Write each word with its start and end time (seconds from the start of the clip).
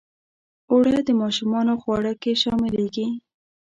اوړه 0.71 0.99
د 1.05 1.09
ماشومانو 1.21 1.73
خواړه 1.81 2.13
کې 2.21 2.31
شاملیږي 2.41 3.07